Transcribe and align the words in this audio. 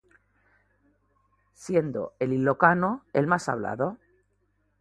Siendo 1.53 2.15
el 2.17 2.33
ilocano 2.33 3.05
el 3.13 3.27
más 3.27 3.47
hablado. 3.49 3.99